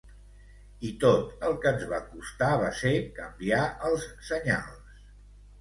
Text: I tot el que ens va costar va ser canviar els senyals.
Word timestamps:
I 0.87 0.93
tot 1.03 1.43
el 1.49 1.53
que 1.65 1.73
ens 1.73 1.85
va 1.93 1.99
costar 2.15 2.49
va 2.63 2.71
ser 2.81 2.95
canviar 3.21 3.61
els 3.91 4.09
senyals. 4.31 5.07